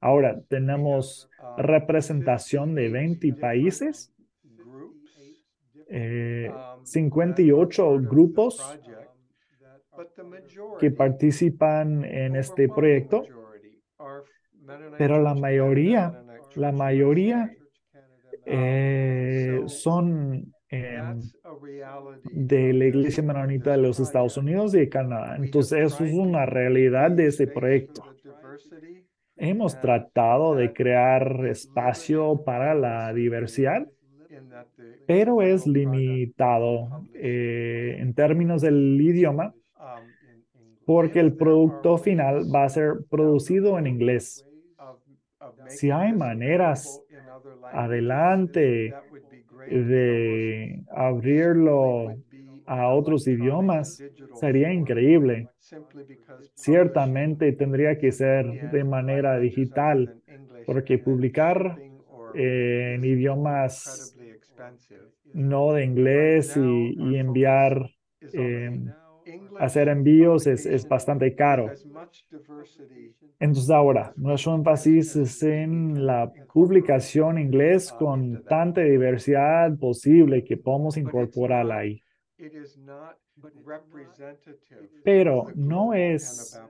[0.00, 4.12] Ahora, tenemos representación de 20 países,
[6.82, 8.78] 58 eh, grupos
[10.78, 13.24] que participan en este proyecto,
[14.96, 16.22] pero la mayoría,
[16.54, 17.57] la mayoría
[18.50, 21.20] eh, son em,
[22.32, 25.36] de la Iglesia Menonita de los Estados Unidos y de Canadá.
[25.36, 28.02] Entonces, eso es una realidad de ese proyecto.
[29.36, 33.86] Hemos tratado de crear espacio para la diversidad,
[35.06, 39.54] pero es limitado eh, en términos del idioma
[40.88, 44.42] porque el producto final va a ser producido en inglés.
[45.66, 47.02] Si hay maneras
[47.70, 48.98] adelante
[49.66, 52.18] de abrirlo
[52.66, 55.50] a otros idiomas, sería increíble.
[56.54, 60.12] Ciertamente tendría que ser de manera digital,
[60.64, 61.80] porque publicar
[62.32, 64.16] en idiomas
[65.32, 67.90] no de inglés y, enviar,
[68.32, 68.70] eh,
[69.58, 71.70] hacer envíos es, es bastante caro.
[73.40, 80.56] Entonces ahora, nuestro énfasis es en la publicación en inglés con tanta diversidad posible que
[80.56, 82.02] podemos incorporar ahí.
[85.04, 86.60] Pero no es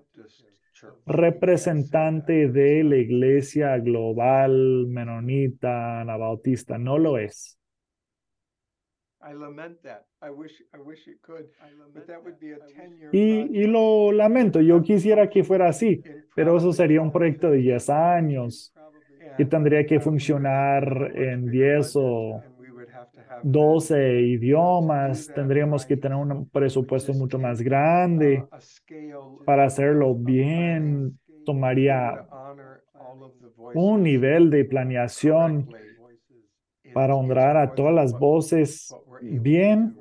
[1.06, 7.58] representante de la iglesia global menonita, anabautista, no lo es.
[13.10, 16.04] Y, y lo lamento, yo quisiera que fuera así,
[16.34, 18.74] pero eso sería un proyecto de 10 años
[19.36, 22.46] que tendría que funcionar en 10 o
[23.42, 28.48] 12 idiomas, tendríamos que tener un presupuesto mucho más grande
[29.44, 32.22] para hacerlo bien, tomaría
[33.72, 35.74] un nivel de planeación
[36.92, 39.98] para honrar a todas las voces bien,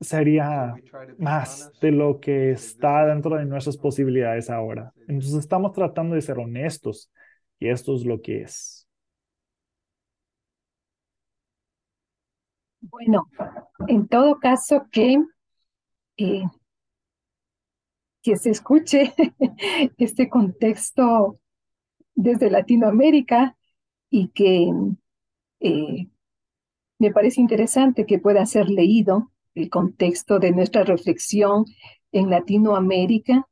[0.00, 0.74] sería
[1.18, 4.92] más de lo que está dentro de nuestras posibilidades ahora.
[5.08, 7.10] Entonces estamos tratando de ser honestos
[7.58, 8.86] y esto es lo que es.
[12.80, 13.28] Bueno,
[13.88, 15.18] en todo caso que,
[16.16, 16.42] eh,
[18.22, 19.14] que se escuche
[19.98, 21.40] este contexto
[22.14, 23.56] desde Latinoamérica
[24.10, 24.70] y que
[25.60, 26.08] eh,
[26.98, 31.64] me parece interesante que pueda ser leído el contexto de nuestra reflexión
[32.12, 33.46] en Latinoamérica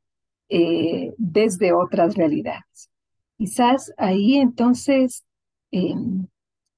[0.49, 2.89] eh, desde otras realidades.
[3.37, 5.25] Quizás ahí entonces
[5.71, 6.27] em,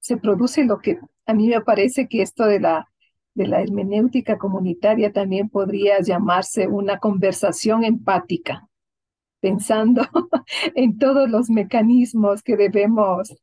[0.00, 2.88] se produce lo que a mí me parece que esto de la,
[3.34, 8.68] de la hermenéutica comunitaria también podría llamarse una conversación empática,
[9.40, 10.02] pensando
[10.74, 13.34] en todos los mecanismos que debemos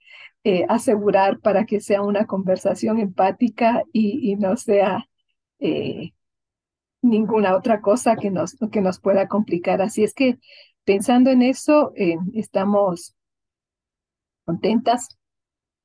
[0.49, 5.09] eh, asegurar para que sea una conversación empática y, no sea
[5.59, 6.13] eh,
[7.01, 9.81] ninguna otra cosa que nos, que nos pueda complicar.
[9.81, 10.39] Así es que
[10.85, 13.13] pensando en eso, eh, estamos
[14.45, 15.09] contentas,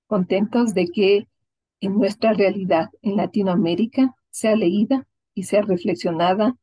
[0.07, 1.27] contentos de que
[1.81, 6.55] en nuestra realidad en Latinoamérica sea leída y sea reflexionada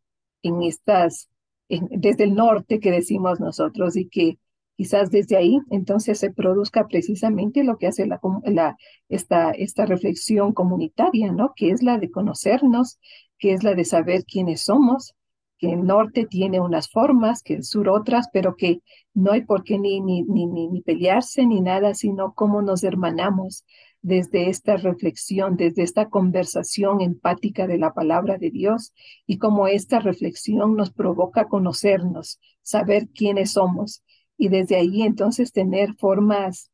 [0.42, 1.30] en estas,
[1.68, 4.40] desde el norte que decimos nosotros y que
[4.80, 8.78] quizás desde ahí entonces se produzca precisamente lo que hace la,
[9.10, 11.52] esta, esta reflexión comunitaria, ¿no?
[11.54, 12.98] Que es la de conocernos,
[13.38, 15.16] que es la de saber quiénes somos,
[15.58, 18.80] que el norte tiene unas formas, que el sur otras, pero que
[19.14, 23.66] no hay por qué ni, ni, ni, ni pelearse ni nada, sino cómo nos hermanamos
[24.02, 28.94] desde esta reflexión, desde esta conversación empática de la palabra de Dios
[29.28, 34.04] y cómo esta reflexión nos provoca conocernos, saber quiénes somos
[34.40, 36.72] y desde ahí entonces tener formas,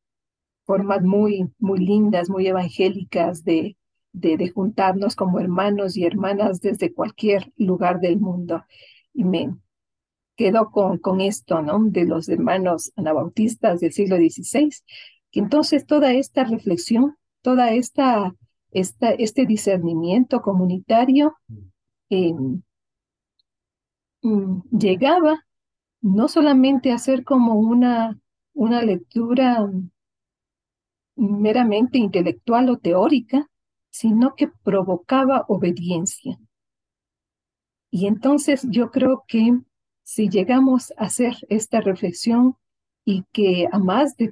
[0.66, 3.76] formas muy, muy lindas, muy evangélicas de,
[4.14, 8.64] de, de juntarnos como hermanos y hermanas desde cualquier lugar del mundo.
[9.16, 9.56] Y me
[10.36, 11.84] quedo con, con esto, ¿no?
[11.84, 14.70] De los hermanos anabautistas del siglo XVI,
[15.32, 18.36] entonces toda esta reflexión, toda esta,
[18.72, 21.36] esta este discernimiento comunitario
[22.10, 22.60] mm,
[24.72, 25.45] llegaba
[26.06, 28.20] no solamente a ser como una,
[28.54, 29.68] una lectura
[31.16, 33.50] meramente intelectual o teórica,
[33.90, 36.38] sino que provocaba obediencia.
[37.90, 39.60] Y entonces yo creo que
[40.04, 42.56] si llegamos a hacer esta reflexión
[43.04, 44.32] y que a más de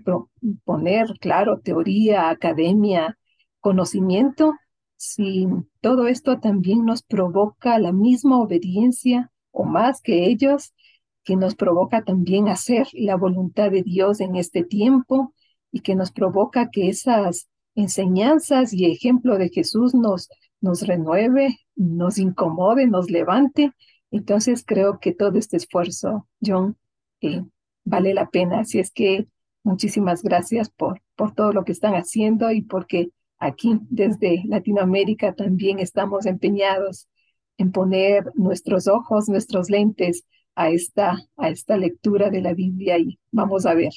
[0.66, 3.18] poner, claro, teoría, academia,
[3.62, 4.54] conocimiento,
[4.96, 5.48] si
[5.82, 10.72] todo esto también nos provoca la misma obediencia o más que ellos,
[11.24, 15.34] que nos provoca también hacer la voluntad de Dios en este tiempo
[15.72, 20.30] y que nos provoca que esas enseñanzas y ejemplo de Jesús nos,
[20.62, 23.72] nos renueve, nos incomode, nos levante.
[24.12, 26.78] Entonces creo que todo este esfuerzo, John,
[27.22, 27.44] eh,
[27.84, 28.60] vale la pena.
[28.60, 29.28] Así es que
[29.64, 33.10] muchísimas gracias por, por todo lo que están haciendo y porque
[33.40, 37.08] aquí desde Latinoamérica también estamos empeñados
[37.58, 40.26] en poner nuestros ojos, nuestros lentes
[40.56, 43.92] a esta, a esta lectura de la Biblia y vamos a ver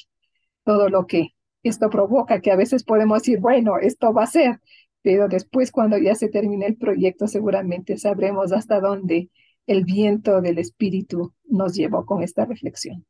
[0.63, 1.29] todo lo que
[1.63, 4.59] esto provoca, que a veces podemos decir, bueno, esto va a ser,
[5.01, 9.29] pero después cuando ya se termine el proyecto seguramente sabremos hasta dónde
[9.65, 13.05] el viento del Espíritu nos llevó con esta reflexión.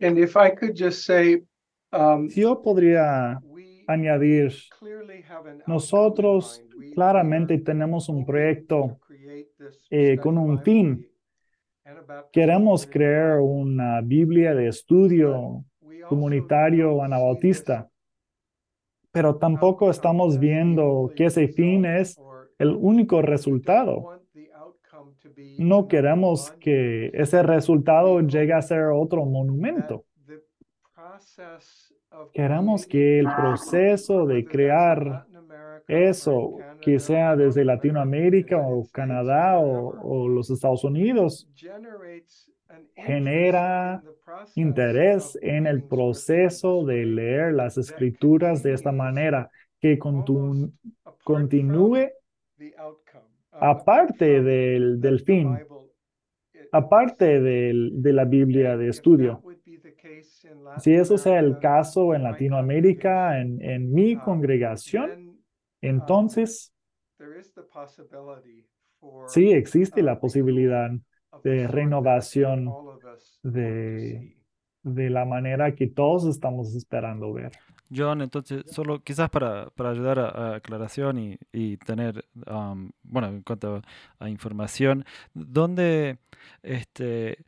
[0.00, 1.42] And if I could just say,
[1.92, 3.40] um, Yo podría
[3.88, 4.52] añadir,
[5.66, 6.62] nosotros
[6.94, 9.00] claramente tenemos un proyecto
[9.90, 11.06] eh, con un fin.
[12.32, 15.64] Queremos crear una Biblia de estudio
[16.08, 17.88] comunitario anabautista,
[19.10, 22.18] pero tampoco estamos viendo que ese fin es
[22.58, 24.20] el único resultado.
[25.58, 30.04] No queremos que ese resultado llegue a ser otro monumento.
[32.32, 35.26] Queremos que el proceso de crear
[35.88, 41.48] eso, que sea desde Latinoamérica o Canadá o, los Estados Unidos,
[42.94, 44.02] genera
[44.54, 49.98] interés en el proceso de leer las escrituras de esta manera que
[51.24, 52.10] continúe
[53.52, 55.58] aparte del, del fin,
[56.70, 59.42] aparte del, de la Biblia de estudio.
[60.78, 65.27] Si eso sea el caso en Latinoamérica, en, en mi congregación,
[65.80, 66.72] entonces
[69.26, 70.90] sí existe la posibilidad
[71.42, 72.72] de renovación
[73.42, 74.36] de,
[74.82, 77.52] de la manera que todos estamos esperando ver.
[77.94, 82.26] John, entonces, solo quizás para, para ayudar a, aclaración y, y tener,
[83.02, 83.82] bueno, en cuanto
[84.18, 86.18] a, información, ¿dónde,
[86.62, 87.46] este,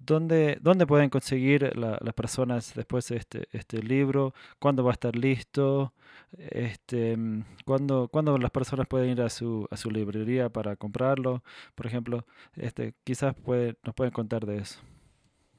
[0.00, 4.34] dónde, dónde pueden conseguir las personas después este, este libro?
[4.58, 5.92] ¿Cuándo va a estar listo?
[6.36, 7.16] Este,
[7.64, 11.42] ¿cuándo, ¿Cuándo las personas pueden ir a su, a su librería para comprarlo?
[11.74, 12.26] Por ejemplo,
[12.56, 14.80] este, quizás puede, nos pueden contar de eso.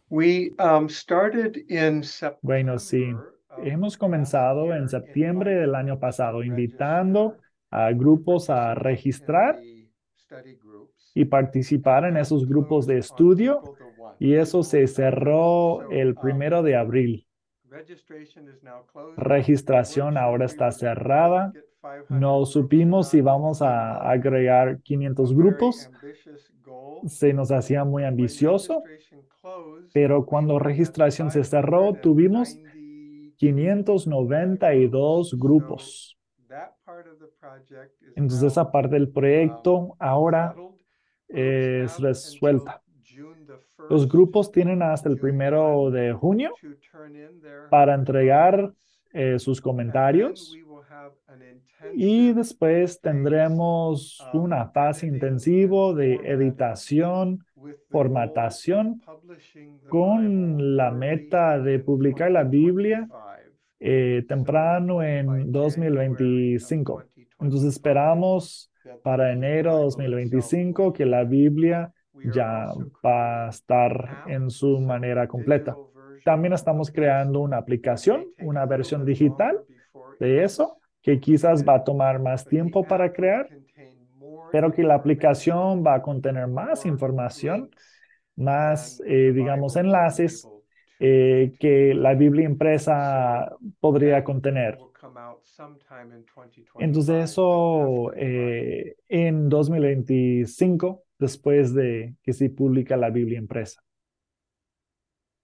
[0.10, 2.04] We, um, started in
[2.42, 3.14] bueno, sí.
[3.64, 7.38] Hemos comenzado en septiembre del año pasado invitando
[7.70, 9.60] a grupos a registrar
[11.14, 13.62] y participar en esos grupos de estudio
[14.20, 17.28] y eso se cerró el primero de abril.
[19.18, 21.54] Registración ahora está cerrada.
[22.10, 25.91] No supimos si vamos a agregar 500 grupos.
[27.08, 28.84] Se nos hacía muy ambicioso,
[29.93, 32.60] pero cuando registración se cerró, tuvimos
[33.38, 36.18] 592 grupos.
[38.16, 40.56] Entonces esa parte del proyecto ahora
[41.28, 42.81] es resuelta.
[43.92, 46.54] Los grupos tienen hasta el primero de junio
[47.70, 48.72] para entregar
[49.12, 50.58] eh, sus comentarios
[51.94, 57.44] y después tendremos una fase intensiva de editación,
[57.89, 59.02] formatación
[59.89, 63.10] con la meta de publicar la Biblia
[63.78, 67.04] eh, temprano en 2025.
[67.42, 68.72] Entonces esperamos
[69.04, 71.92] para enero 2025 que la Biblia
[72.24, 72.67] ya
[73.05, 75.76] va a estar en su manera completa.
[76.24, 79.59] También estamos creando una aplicación, una versión digital
[80.19, 83.49] de eso, que quizás va a tomar más tiempo para crear,
[84.51, 87.72] pero que la aplicación va a contener más información,
[88.36, 90.47] más, eh, digamos, enlaces
[90.99, 94.78] eh, que la Biblia impresa podría contener.
[96.80, 103.80] Entonces eso eh, en 2025, después de que se publica la Biblia impresa.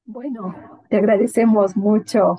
[0.06, 0.56] Bueno,
[0.90, 2.38] te agradecemos mucho,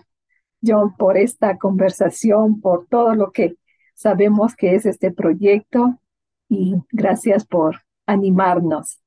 [0.61, 3.55] John, por esta conversación, por todo lo que
[3.95, 6.01] sabemos que es este proyecto
[6.49, 7.76] y gracias por
[8.07, 9.01] animarnos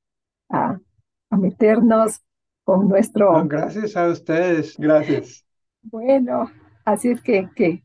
[0.48, 0.78] a,
[1.28, 2.22] a meternos
[2.64, 3.46] con nuestro...
[3.46, 5.44] gracias a ustedes, gracias.
[5.82, 6.50] Bueno,
[6.86, 7.84] así es que, que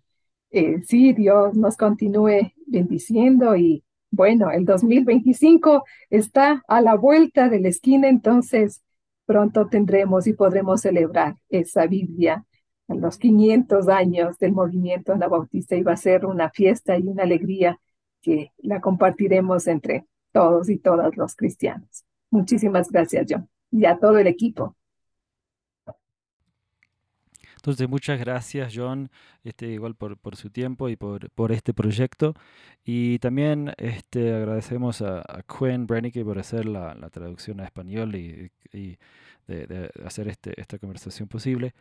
[0.52, 3.84] eh, sí, Dios nos continúe bendiciendo y
[4.18, 8.84] bueno, el 2025 está a la vuelta de la esquina, entonces
[9.26, 12.46] pronto tendremos y podremos celebrar esa Biblia
[12.90, 17.24] a los 500 años del movimiento anabautista y va a ser una fiesta y una
[17.24, 17.80] alegría
[18.22, 22.04] que la compartiremos entre todos y todas los cristianos.
[22.30, 24.76] Muchísimas gracias, John y a todo el equipo.
[27.58, 29.10] Entonces, muchas gracias, John,
[29.44, 32.34] este, igual por, su tiempo y por, este proyecto.
[32.86, 38.16] Y también este, agradecemos a, a Quinn Brennicke por hacer la, la traducción a español
[38.16, 38.98] y, y
[39.48, 41.74] de, hacer este, esta conversación posible.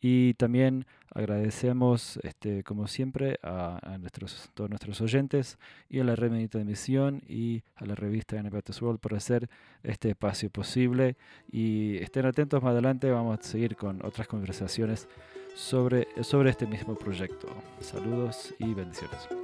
[0.00, 5.58] Y también agradecemos, este, como siempre, a, nuestros, todos nuestros oyentes
[5.88, 9.48] y a la Red Medita de Misión y a la revista Anabaptist World por hacer
[9.82, 11.16] este espacio posible.
[11.50, 15.08] Y estén atentos, más adelante vamos a seguir con otras conversaciones
[15.54, 17.48] sobre, sobre este mismo proyecto.
[17.80, 19.43] Saludos y bendiciones.